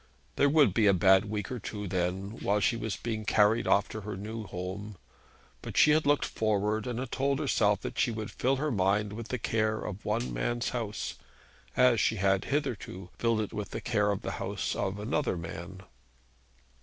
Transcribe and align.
There 0.35 0.49
would 0.49 0.73
be 0.73 0.87
a 0.87 0.95
bad 0.95 1.25
week 1.25 1.51
or 1.51 1.59
two 1.59 1.87
then 1.87 2.39
while 2.39 2.59
she 2.59 2.75
was 2.75 2.95
being 2.97 3.23
carried 3.23 3.67
off 3.67 3.87
to 3.89 4.01
her 4.01 4.17
new 4.17 4.45
home; 4.47 4.97
but 5.61 5.77
she 5.77 5.91
had 5.91 6.07
looked 6.07 6.25
forward 6.25 6.87
and 6.87 6.97
had 6.97 7.11
told 7.11 7.37
herself 7.37 7.81
that 7.81 7.99
she 7.99 8.09
would 8.09 8.31
fill 8.31 8.55
her 8.55 8.71
mind 8.71 9.13
with 9.13 9.27
the 9.27 9.37
care 9.37 9.77
of 9.77 10.03
one 10.03 10.33
man's 10.33 10.69
house, 10.69 11.19
as 11.77 11.99
she 12.01 12.15
had 12.15 12.45
hitherto 12.45 13.11
filled 13.19 13.41
it 13.41 13.53
with 13.53 13.69
the 13.69 13.79
care 13.79 14.09
of 14.09 14.23
the 14.23 14.31
house 14.41 14.73
of 14.75 14.97
another 14.97 15.37
man. 15.37 15.81